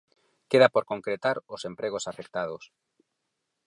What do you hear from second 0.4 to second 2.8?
Queda por concretar os empregos afectados.